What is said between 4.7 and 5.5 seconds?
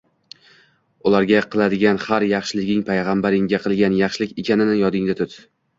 yodingda tut.